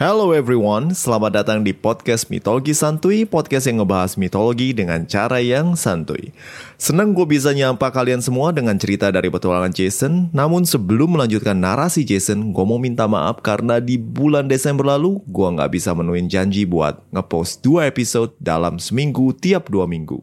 [0.00, 5.76] Hello everyone, selamat datang di podcast Mitologi Santuy, podcast yang ngebahas mitologi dengan cara yang
[5.76, 6.32] santuy.
[6.80, 12.08] Senang gue bisa nyapa kalian semua dengan cerita dari petualangan Jason, namun sebelum melanjutkan narasi
[12.08, 16.64] Jason, gue mau minta maaf karena di bulan Desember lalu, gue nggak bisa menuin janji
[16.64, 20.16] buat ngepost dua episode dalam seminggu tiap dua minggu.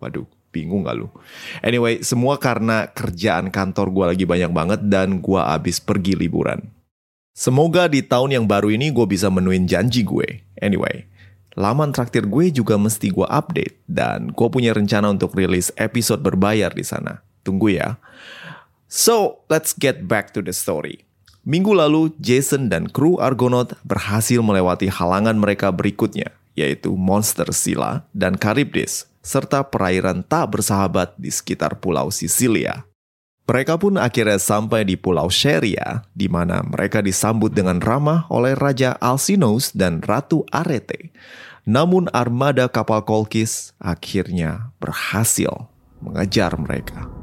[0.00, 0.24] Waduh,
[0.56, 1.12] bingung gak lu?
[1.60, 6.64] Anyway, semua karena kerjaan kantor gue lagi banyak banget dan gue abis pergi liburan.
[7.32, 10.44] Semoga di tahun yang baru ini gue bisa menuin janji gue.
[10.60, 11.08] Anyway,
[11.56, 16.68] laman traktir gue juga mesti gue update dan gue punya rencana untuk rilis episode berbayar
[16.76, 17.24] di sana.
[17.40, 17.96] Tunggu ya.
[18.92, 21.08] So, let's get back to the story.
[21.42, 28.36] Minggu lalu, Jason dan kru Argonaut berhasil melewati halangan mereka berikutnya, yaitu monster Sila dan
[28.36, 32.84] Charybdis, serta perairan tak bersahabat di sekitar pulau Sisilia.
[33.42, 38.94] Mereka pun akhirnya sampai di Pulau Sheria, di mana mereka disambut dengan ramah oleh Raja
[39.02, 41.10] Alcinous dan Ratu Arete.
[41.66, 45.70] Namun armada kapal Kolkis akhirnya berhasil
[46.02, 47.21] mengejar mereka.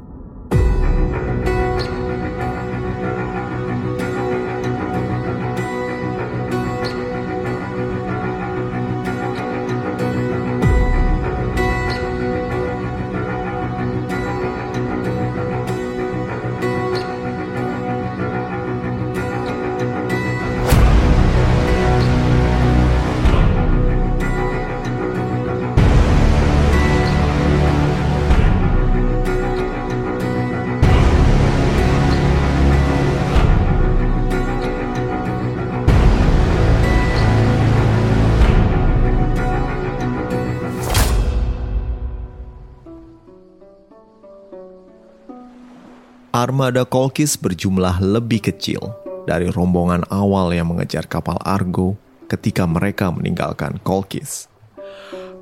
[46.30, 48.94] Armada Kolkis berjumlah lebih kecil
[49.26, 51.98] dari rombongan awal yang mengejar kapal Argo
[52.30, 54.46] ketika mereka meninggalkan Kolkis.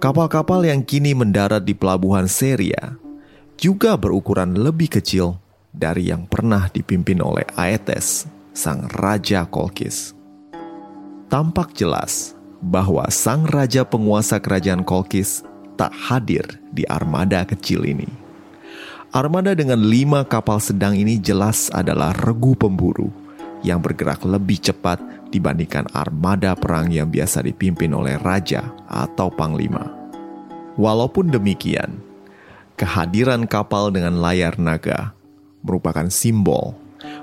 [0.01, 2.97] Kapal-kapal yang kini mendarat di pelabuhan Seria
[3.61, 5.37] juga berukuran lebih kecil
[5.77, 8.25] dari yang pernah dipimpin oleh Aetes,
[8.57, 10.17] sang raja Kolkis.
[11.29, 12.33] Tampak jelas
[12.65, 15.45] bahwa sang raja penguasa kerajaan Kolkis
[15.77, 18.28] tak hadir di armada kecil ini.
[19.09, 23.09] Armada dengan lima kapal sedang ini jelas adalah regu pemburu
[23.65, 25.01] yang bergerak lebih cepat
[25.33, 29.89] dibandingkan armada perang yang biasa dipimpin oleh raja atau panglima.
[30.77, 31.97] Walaupun demikian,
[32.77, 35.17] kehadiran kapal dengan layar naga
[35.65, 36.77] merupakan simbol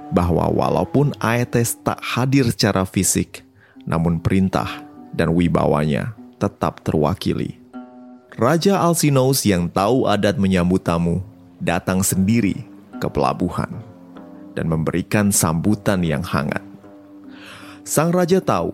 [0.09, 3.45] bahwa walaupun Aetes tak hadir secara fisik,
[3.85, 4.81] namun perintah
[5.13, 7.61] dan wibawanya tetap terwakili.
[8.33, 12.65] Raja Alcinous yang tahu adat menyambut tamu datang sendiri
[12.99, 13.69] ke pelabuhan
[14.55, 16.63] dan memberikan sambutan yang hangat.
[17.85, 18.73] Sang raja tahu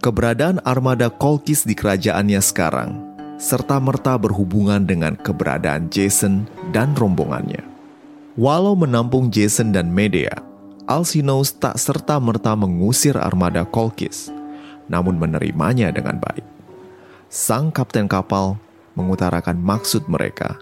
[0.00, 2.90] keberadaan armada Kolkis di kerajaannya sekarang
[3.38, 7.62] serta merta berhubungan dengan keberadaan Jason dan rombongannya.
[8.34, 10.34] Walau menampung Jason dan Medea,
[10.90, 14.34] Alcinous tak serta merta mengusir armada Kolkis,
[14.90, 16.42] namun menerimanya dengan baik.
[17.30, 18.58] Sang kapten kapal
[18.98, 20.58] mengutarakan maksud mereka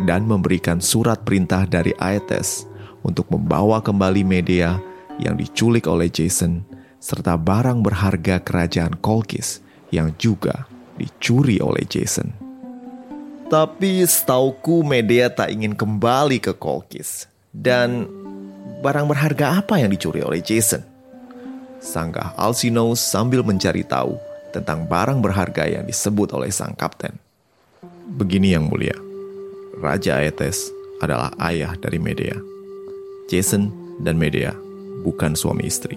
[0.00, 2.64] dan memberikan surat perintah dari Aetes
[3.04, 4.80] untuk membawa kembali media
[5.20, 6.64] yang diculik oleh Jason
[7.02, 9.60] serta barang berharga kerajaan Kolkis
[9.90, 12.30] yang juga dicuri oleh Jason.
[13.52, 17.28] Tapi setauku media tak ingin kembali ke Kolkis.
[17.52, 18.08] Dan
[18.80, 20.80] barang berharga apa yang dicuri oleh Jason?
[21.82, 24.16] Sanggah Alcinous sambil mencari tahu
[24.56, 27.12] tentang barang berharga yang disebut oleh sang kapten.
[28.16, 29.11] Begini yang mulia.
[29.80, 30.68] Raja Aetes
[31.00, 32.36] adalah ayah dari Medea.
[33.32, 33.72] Jason
[34.04, 34.52] dan Medea
[35.00, 35.96] bukan suami istri.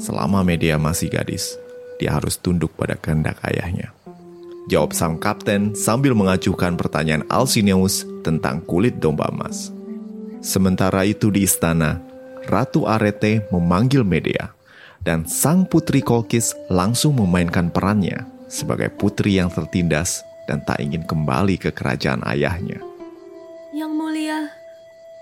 [0.00, 1.60] Selama Medea masih gadis,
[2.00, 3.92] dia harus tunduk pada kehendak ayahnya.
[4.72, 9.70] Jawab sang kapten sambil mengajukan pertanyaan Alcinous tentang kulit domba emas.
[10.40, 12.00] Sementara itu di istana,
[12.48, 14.56] Ratu Arete memanggil Medea,
[15.04, 21.58] dan sang putri Kolkis langsung memainkan perannya sebagai putri yang tertindas dan tak ingin kembali
[21.58, 22.78] ke kerajaan ayahnya.
[23.74, 24.40] Yang mulia,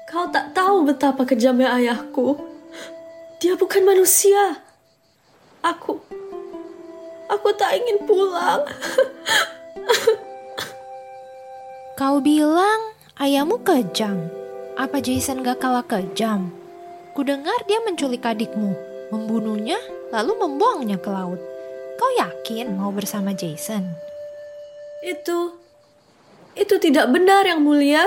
[0.07, 2.39] kau tak tahu betapa kejamnya ayahku.
[3.41, 4.61] Dia bukan manusia.
[5.65, 5.97] Aku,
[7.29, 8.63] aku tak ingin pulang.
[11.95, 12.91] Kau bilang
[13.23, 14.27] ayahmu kejam.
[14.75, 16.51] Apa Jason gak kalah kejam?
[17.15, 18.75] Kudengar dia menculik adikmu,
[19.15, 19.79] membunuhnya,
[20.11, 21.39] lalu membuangnya ke laut.
[21.95, 23.87] Kau yakin mau bersama Jason?
[25.05, 25.61] Itu,
[26.57, 28.05] Itu tidak benar, Yang Mulia.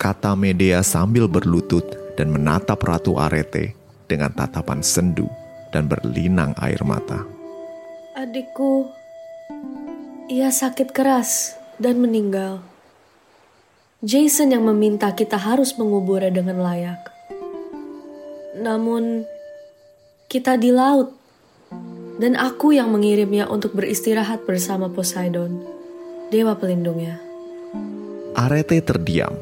[0.00, 1.84] Kata Medea sambil berlutut
[2.16, 3.76] dan menatap Ratu Arete
[4.08, 5.28] dengan tatapan sendu
[5.76, 7.28] dan berlinang air mata.
[8.16, 8.88] Adikku,
[10.32, 12.64] ia sakit keras dan meninggal.
[14.00, 16.98] Jason yang meminta kita harus menguburnya dengan layak.
[18.58, 19.22] Namun,
[20.26, 21.14] kita di laut,
[22.22, 25.58] dan aku yang mengirimnya untuk beristirahat bersama Poseidon,
[26.30, 27.18] dewa pelindungnya.
[28.38, 29.34] Arete terdiam.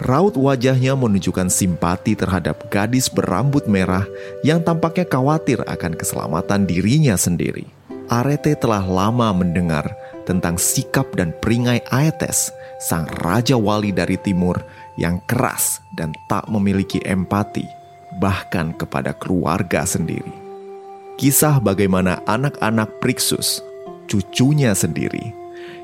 [0.00, 4.08] Raut wajahnya menunjukkan simpati terhadap gadis berambut merah
[4.40, 7.68] yang tampaknya khawatir akan keselamatan dirinya sendiri.
[8.08, 9.84] Arete telah lama mendengar
[10.24, 12.48] tentang sikap dan peringai Aetes,
[12.80, 14.56] sang raja wali dari timur
[14.96, 17.68] yang keras dan tak memiliki empati,
[18.16, 20.39] bahkan kepada keluarga sendiri.
[21.20, 23.60] Kisah bagaimana anak-anak Priksus,
[24.08, 25.36] cucunya sendiri,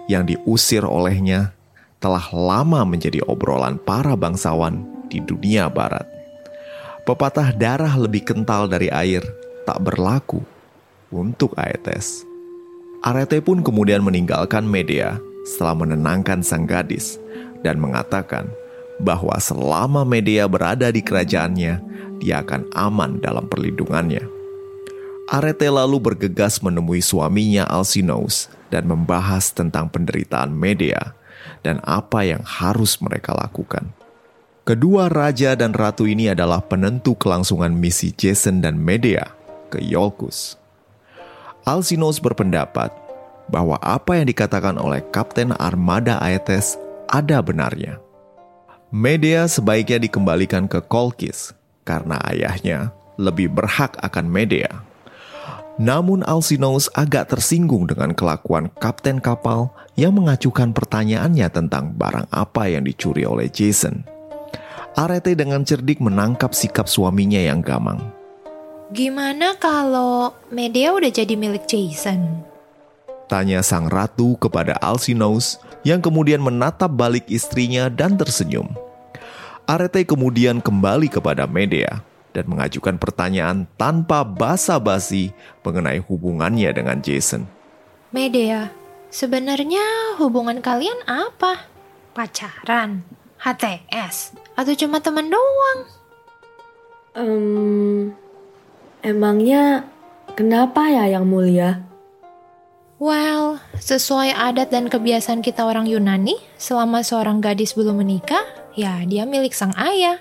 [0.08, 1.52] yang diusir olehnya
[2.00, 4.80] telah lama menjadi obrolan para bangsawan
[5.12, 6.08] di dunia barat.
[7.04, 9.20] Pepatah darah lebih kental dari air
[9.68, 10.40] tak berlaku
[11.12, 12.24] untuk Aetes.
[13.04, 17.20] Arete pun kemudian meninggalkan Medea setelah menenangkan sang gadis
[17.60, 18.48] dan mengatakan
[19.04, 21.84] bahwa selama Medea berada di kerajaannya,
[22.24, 24.35] dia akan aman dalam perlindungannya.
[25.26, 31.18] Arete lalu bergegas menemui suaminya Alcinous dan membahas tentang penderitaan Medea
[31.66, 33.90] dan apa yang harus mereka lakukan.
[34.62, 39.26] Kedua raja dan ratu ini adalah penentu kelangsungan misi Jason dan Medea
[39.70, 40.58] ke Iolcus.
[41.66, 42.94] Alcinous berpendapat
[43.50, 46.78] bahwa apa yang dikatakan oleh Kapten Armada Aetes
[47.10, 47.98] ada benarnya.
[48.94, 51.50] Medea sebaiknya dikembalikan ke Kolkis
[51.82, 54.70] karena ayahnya lebih berhak akan Medea.
[55.76, 62.88] Namun Alcinous agak tersinggung dengan kelakuan kapten kapal yang mengacukan pertanyaannya tentang barang apa yang
[62.88, 64.00] dicuri oleh Jason.
[64.96, 68.00] Arete dengan cerdik menangkap sikap suaminya yang gamang.
[68.88, 72.40] Gimana kalau Medea udah jadi milik Jason?
[73.28, 78.72] Tanya sang ratu kepada Alcinous yang kemudian menatap balik istrinya dan tersenyum.
[79.68, 82.00] Arete kemudian kembali kepada Medea
[82.36, 85.32] dan mengajukan pertanyaan tanpa basa-basi
[85.64, 87.48] mengenai hubungannya dengan Jason.
[88.12, 88.68] Medea,
[89.08, 91.64] sebenarnya hubungan kalian apa?
[92.12, 93.00] Pacaran?
[93.40, 94.36] HTS?
[94.52, 95.80] Atau cuma teman doang?
[97.16, 98.12] Um,
[99.00, 99.88] emangnya
[100.36, 101.70] kenapa ya Yang Mulia?
[102.96, 108.40] Well, sesuai adat dan kebiasaan kita orang Yunani, selama seorang gadis belum menikah,
[108.72, 110.16] ya dia milik sang ayah.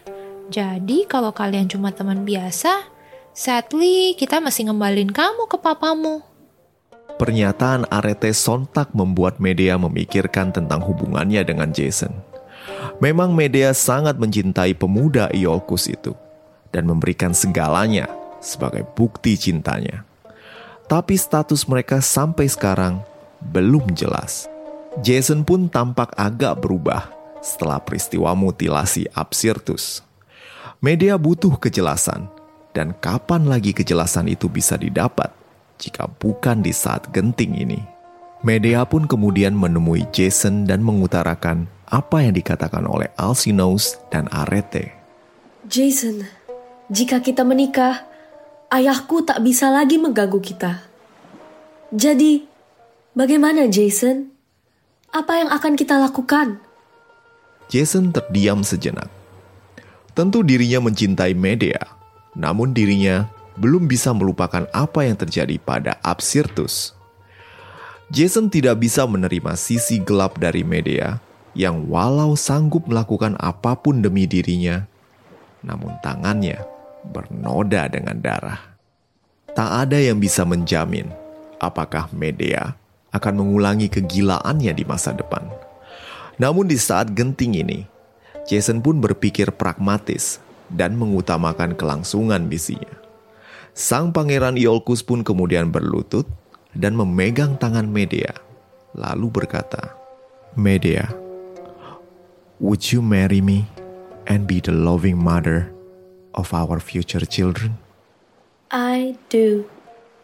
[0.50, 2.86] Jadi kalau kalian cuma teman biasa,
[3.34, 6.22] sadly kita mesti ngembalin kamu ke papamu.
[7.16, 12.12] Pernyataan Arete sontak membuat Medea memikirkan tentang hubungannya dengan Jason.
[13.00, 16.12] Memang Medea sangat mencintai pemuda Iolcus itu
[16.76, 18.12] dan memberikan segalanya
[18.44, 20.04] sebagai bukti cintanya
[20.86, 23.02] tapi status mereka sampai sekarang
[23.42, 24.46] belum jelas.
[25.02, 27.12] Jason pun tampak agak berubah
[27.44, 30.06] setelah peristiwa mutilasi Absirtus.
[30.84, 32.28] Media butuh kejelasan,
[32.76, 35.32] dan kapan lagi kejelasan itu bisa didapat
[35.80, 37.80] jika bukan di saat genting ini.
[38.44, 44.94] Media pun kemudian menemui Jason dan mengutarakan apa yang dikatakan oleh Alcinous dan Arete.
[45.66, 46.28] Jason,
[46.92, 48.06] jika kita menikah,
[48.70, 50.86] ayahku tak bisa lagi mengganggu kita.
[51.90, 52.46] Jadi,
[53.18, 54.30] bagaimana Jason?
[55.10, 56.60] Apa yang akan kita lakukan?
[57.72, 59.10] Jason terdiam sejenak.
[60.16, 61.92] Tentu dirinya mencintai Medea,
[62.40, 63.28] namun dirinya
[63.60, 66.96] belum bisa melupakan apa yang terjadi pada Absirtus.
[68.08, 71.20] Jason tidak bisa menerima sisi gelap dari Medea
[71.52, 74.88] yang walau sanggup melakukan apa pun demi dirinya,
[75.60, 76.64] namun tangannya
[77.12, 78.60] bernoda dengan darah.
[79.52, 81.12] Tak ada yang bisa menjamin
[81.60, 82.72] apakah Medea
[83.12, 85.48] akan mengulangi kegilaannya di masa depan.
[86.36, 87.88] Namun di saat genting ini,
[88.46, 90.38] Jason pun berpikir pragmatis
[90.70, 92.94] dan mengutamakan kelangsungan misinya.
[93.76, 96.30] Sang pangeran Iolcus pun kemudian berlutut
[96.72, 98.32] dan memegang tangan Medea,
[98.94, 99.98] lalu berkata,
[100.56, 101.12] Medea,
[102.62, 103.68] would you marry me
[104.30, 105.74] and be the loving mother
[106.38, 107.76] of our future children?
[108.72, 109.68] I do.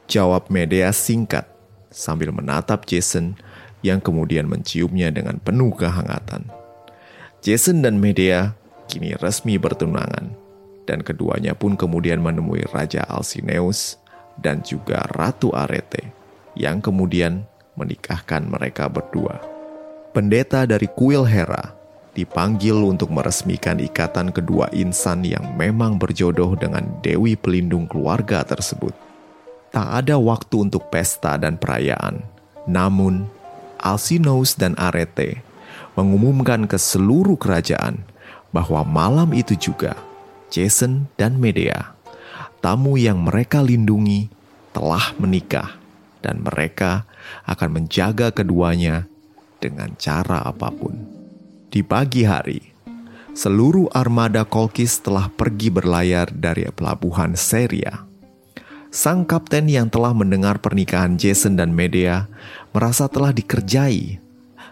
[0.08, 1.50] Jawab Medea singkat
[1.92, 3.36] sambil menatap Jason
[3.84, 6.61] yang kemudian menciumnya dengan penuh kehangatan.
[7.42, 8.54] Jason dan Medea
[8.86, 10.30] kini resmi bertunangan
[10.86, 13.98] dan keduanya pun kemudian menemui Raja Alcineus
[14.38, 16.14] dan juga Ratu Arete
[16.54, 17.42] yang kemudian
[17.74, 19.42] menikahkan mereka berdua.
[20.14, 21.74] Pendeta dari kuil Hera
[22.14, 28.94] dipanggil untuk meresmikan ikatan kedua insan yang memang berjodoh dengan Dewi Pelindung keluarga tersebut.
[29.74, 32.22] Tak ada waktu untuk pesta dan perayaan.
[32.70, 33.26] Namun,
[33.82, 35.42] Alcinous dan Arete
[35.96, 38.04] mengumumkan ke seluruh kerajaan
[38.52, 39.96] bahwa malam itu juga
[40.52, 41.96] Jason dan Medea,
[42.60, 44.28] tamu yang mereka lindungi,
[44.76, 45.80] telah menikah
[46.20, 47.08] dan mereka
[47.48, 49.08] akan menjaga keduanya
[49.64, 50.96] dengan cara apa pun.
[51.72, 52.60] Di pagi hari,
[53.32, 58.04] seluruh armada Kolkis telah pergi berlayar dari pelabuhan Seria.
[58.92, 62.28] Sang kapten yang telah mendengar pernikahan Jason dan Medea
[62.76, 64.20] merasa telah dikerjai,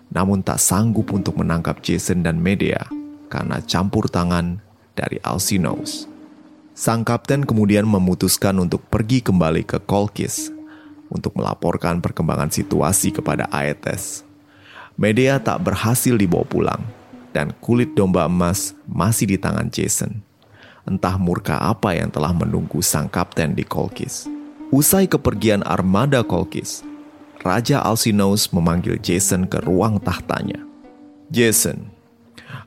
[0.09, 2.89] namun tak sanggup untuk menangkap Jason dan Medea
[3.29, 4.61] karena campur tangan
[4.97, 6.09] dari Alcinous.
[6.73, 10.49] Sang kapten kemudian memutuskan untuk pergi kembali ke Kolkis
[11.11, 14.23] untuk melaporkan perkembangan situasi kepada Aetes.
[14.95, 16.81] Medea tak berhasil dibawa pulang,
[17.31, 20.21] dan kulit domba emas masih di tangan Jason.
[20.83, 24.25] Entah murka apa yang telah menunggu sang kapten di Kolkis.
[24.69, 26.85] Usai kepergian armada Kolkis,
[27.39, 30.59] Raja Alcinous memanggil Jason ke ruang tahtanya.
[31.31, 31.87] Jason,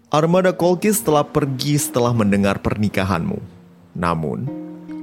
[0.09, 3.37] armada Kolkis telah pergi setelah mendengar pernikahanmu.
[3.93, 4.49] Namun,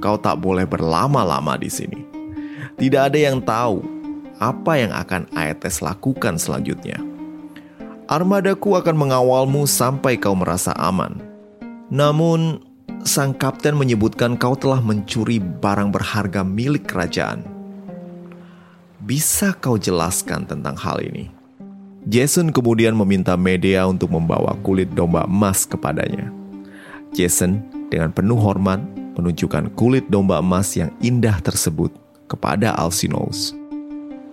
[0.02, 2.02] kau tak boleh berlama-lama di sini.
[2.82, 3.78] Tidak ada yang tahu
[4.42, 6.98] apa yang akan Aetes lakukan selanjutnya.
[8.10, 11.14] Armadaku akan mengawalmu sampai kau merasa aman.
[11.94, 12.58] Namun,
[13.06, 17.59] sang kapten menyebutkan kau telah mencuri barang berharga milik kerajaan.
[19.00, 21.32] Bisa kau jelaskan tentang hal ini?
[22.08, 26.32] Jason kemudian meminta Medea untuk membawa kulit domba emas kepadanya.
[27.12, 27.60] Jason
[27.92, 28.80] dengan penuh hormat
[29.18, 31.92] menunjukkan kulit domba emas yang indah tersebut
[32.30, 33.52] kepada Alcinous.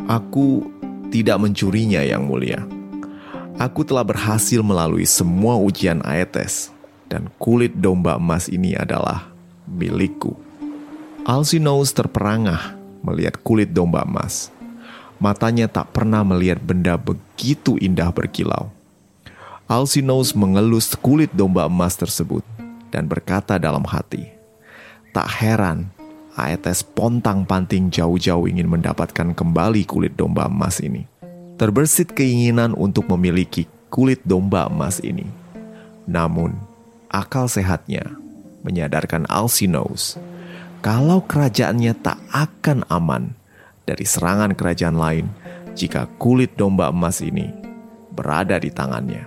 [0.08, 0.64] Aku
[1.12, 2.64] tidak mencurinya yang mulia
[3.58, 6.70] Aku telah berhasil melalui semua ujian Aetes,
[7.10, 9.34] dan kulit domba emas ini adalah
[9.66, 10.38] milikku.
[11.26, 14.54] Alcinous terperangah melihat kulit domba emas.
[15.18, 18.70] Matanya tak pernah melihat benda begitu indah berkilau.
[19.66, 22.46] Alcinous mengelus kulit domba emas tersebut
[22.94, 24.30] dan berkata dalam hati,
[25.12, 25.90] Tak heran
[26.38, 31.10] Aetes pontang-panting jauh-jauh ingin mendapatkan kembali kulit domba emas ini
[31.58, 35.26] terbersit keinginan untuk memiliki kulit domba emas ini.
[36.06, 36.54] Namun,
[37.10, 38.06] akal sehatnya
[38.62, 40.16] menyadarkan Alcinous
[40.86, 43.34] kalau kerajaannya tak akan aman
[43.88, 45.26] dari serangan kerajaan lain
[45.72, 47.48] jika kulit domba emas ini
[48.12, 49.24] berada di tangannya.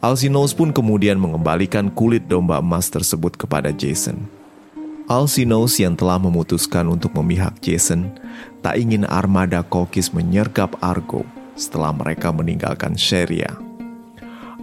[0.00, 4.16] Alcinous pun kemudian mengembalikan kulit domba emas tersebut kepada Jason.
[5.10, 8.14] Alcinous yang telah memutuskan untuk memihak Jason
[8.62, 11.26] tak ingin armada Kokis menyergap Argo
[11.58, 13.58] setelah mereka meninggalkan Sheria.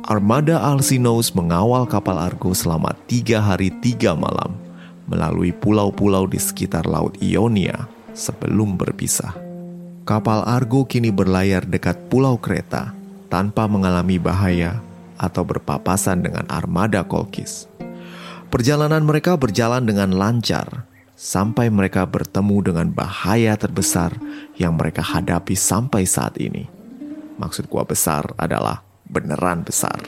[0.07, 4.55] Armada Alcinous mengawal kapal Argo selama tiga hari tiga malam
[5.03, 9.37] melalui pulau-pulau di sekitar Laut Ionia sebelum berpisah.
[10.09, 12.97] Kapal Argo kini berlayar dekat Pulau Kreta
[13.29, 14.81] tanpa mengalami bahaya
[15.21, 17.69] atau berpapasan dengan armada Kolkis.
[18.49, 20.87] Perjalanan mereka berjalan dengan lancar
[21.19, 24.15] sampai mereka bertemu dengan bahaya terbesar
[24.55, 26.65] yang mereka hadapi sampai saat ini.
[27.37, 29.99] Maksud gua besar adalah beneran besar.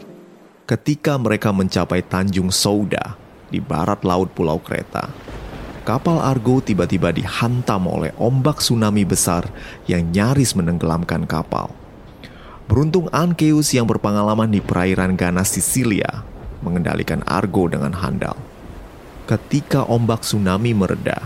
[0.64, 3.18] Ketika mereka mencapai Tanjung Souda
[3.50, 5.10] di barat laut Pulau Kreta,
[5.90, 9.50] kapal Argo tiba-tiba dihantam oleh ombak tsunami besar
[9.90, 11.74] yang nyaris menenggelamkan kapal.
[12.70, 16.22] Beruntung Ankeus yang berpengalaman di perairan ganas Sisilia
[16.62, 18.38] mengendalikan Argo dengan handal.
[19.26, 21.26] Ketika ombak tsunami mereda,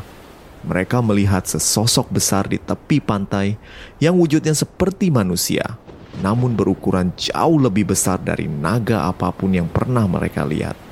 [0.63, 3.59] mereka melihat sesosok besar di tepi pantai
[3.99, 5.75] yang wujudnya seperti manusia,
[6.23, 10.82] namun berukuran jauh lebih besar dari naga apa pun yang pernah mereka lihat.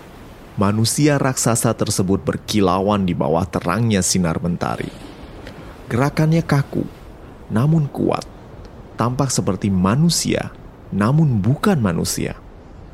[0.60, 4.91] Manusia raksasa tersebut berkilauan di bawah terangnya sinar mentari.
[5.88, 6.84] Gerakannya kaku,
[7.48, 8.27] namun kuat.
[9.00, 10.51] Tampak seperti manusia,
[10.91, 12.36] namun bukan manusia.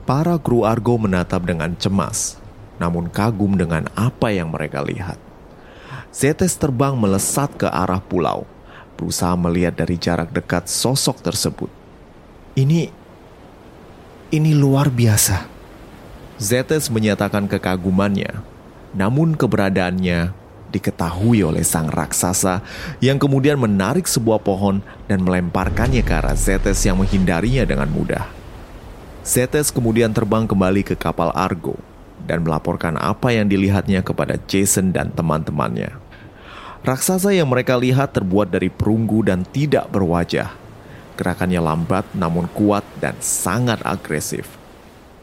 [0.05, 2.39] Para kru Argo menatap dengan cemas
[2.77, 5.17] namun kagum dengan apa yang mereka lihat.
[6.13, 8.47] Zetes terbang melesat ke arah pulau,
[8.95, 11.69] berusaha melihat dari jarak dekat sosok tersebut.
[12.57, 12.89] Ini,
[14.33, 15.56] ini luar biasa.
[16.37, 18.45] Zetes menyatakan kekagumannya,
[18.93, 20.37] namun keberadaannya
[20.69, 22.61] diketahui oleh sang raksasa
[23.01, 28.29] yang kemudian menarik sebuah pohon dan melemparkannya ke arah Zetes yang menghindarinya dengan mudah.
[29.25, 31.75] Zetes kemudian terbang kembali ke kapal Argo
[32.23, 35.97] dan melaporkan apa yang dilihatnya kepada Jason dan teman-temannya.
[36.85, 40.53] Raksasa yang mereka lihat terbuat dari perunggu dan tidak berwajah.
[41.17, 44.56] Gerakannya lambat namun kuat dan sangat agresif.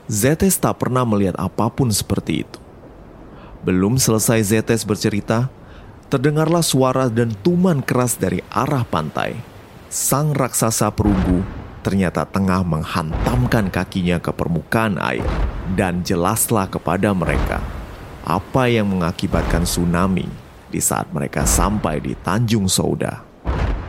[0.04, 2.60] Zetes tak pernah melihat apa pun seperti itu.
[3.64, 5.48] Belum selesai Zetes bercerita,
[6.12, 9.40] terdengarlah suara dan tuman keras dari arah pantai.
[9.88, 11.40] Sang raksasa perunggu
[11.80, 15.24] ternyata tengah menghantamkan kakinya ke permukaan air
[15.72, 17.64] dan jelaslah kepada mereka
[18.24, 20.28] apa yang mengakibatkan tsunami
[20.68, 23.24] di saat mereka sampai di Tanjung Sauda.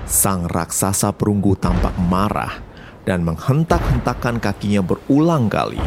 [0.08, 2.65] Sang raksasa perunggu tampak marah
[3.06, 5.80] dan menghentak-hentakkan kakinya berulang kali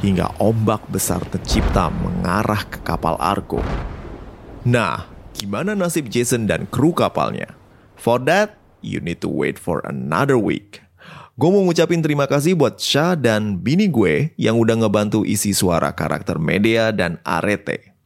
[0.00, 3.60] hingga ombak besar tercipta mengarah ke kapal Argo.
[4.64, 7.52] Nah, gimana nasib Jason dan kru kapalnya?
[8.00, 10.80] For that, you need to wait for another week.
[11.40, 15.92] Gue mau ngucapin terima kasih buat Syah dan bini gue yang udah ngebantu isi suara
[15.92, 17.96] karakter Media dan Arete.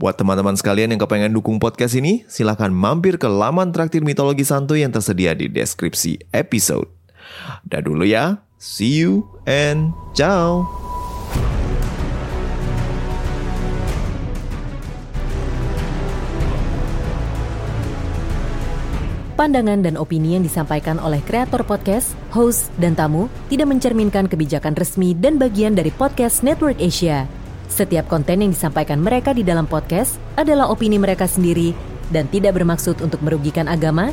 [0.00, 4.80] Buat teman-teman sekalian yang kepengen dukung podcast ini, silahkan mampir ke laman traktir mitologi santuy
[4.80, 6.99] yang tersedia di deskripsi episode.
[7.66, 10.66] Dah dulu ya, see you and ciao!
[19.40, 25.16] Pandangan dan opini yang disampaikan oleh kreator podcast, host, dan tamu tidak mencerminkan kebijakan resmi
[25.16, 27.24] dan bagian dari podcast Network Asia.
[27.72, 31.72] Setiap konten yang disampaikan mereka di dalam podcast adalah opini mereka sendiri
[32.12, 34.12] dan tidak bermaksud untuk merugikan agama,